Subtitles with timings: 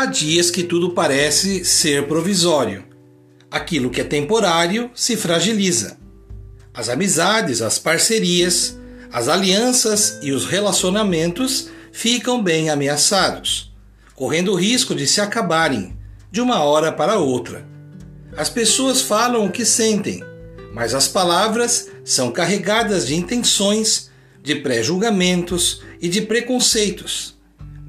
[0.00, 2.84] Há dias que tudo parece ser provisório.
[3.50, 5.98] Aquilo que é temporário se fragiliza.
[6.72, 8.78] As amizades, as parcerias,
[9.12, 13.74] as alianças e os relacionamentos ficam bem ameaçados,
[14.14, 15.94] correndo o risco de se acabarem
[16.32, 17.68] de uma hora para outra.
[18.34, 20.24] As pessoas falam o que sentem,
[20.72, 24.10] mas as palavras são carregadas de intenções,
[24.42, 27.38] de pré-julgamentos e de preconceitos.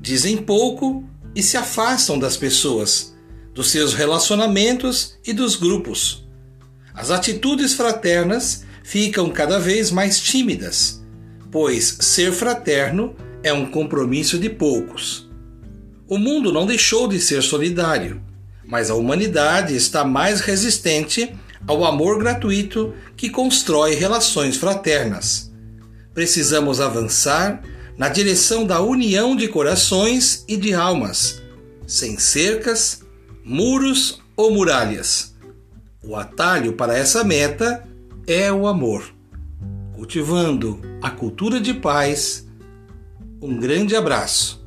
[0.01, 3.15] Dizem pouco e se afastam das pessoas,
[3.53, 6.25] dos seus relacionamentos e dos grupos.
[6.93, 11.01] As atitudes fraternas ficam cada vez mais tímidas,
[11.51, 15.29] pois ser fraterno é um compromisso de poucos.
[16.07, 18.21] O mundo não deixou de ser solidário,
[18.65, 21.33] mas a humanidade está mais resistente
[21.67, 25.51] ao amor gratuito que constrói relações fraternas.
[26.13, 27.63] Precisamos avançar
[28.01, 31.39] na direção da união de corações e de almas,
[31.85, 33.03] sem cercas,
[33.45, 35.35] muros ou muralhas.
[36.03, 37.87] O atalho para essa meta
[38.25, 39.03] é o amor.
[39.93, 42.49] Cultivando a cultura de paz.
[43.39, 44.60] Um grande abraço.